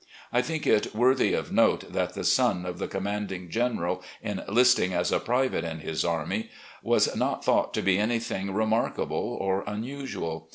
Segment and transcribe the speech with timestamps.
[0.33, 5.11] I think it worthy of note that the son of the commanding general enhsting as
[5.11, 6.49] a private in his army
[6.81, 10.49] was not thought to be anything re markable or unusual.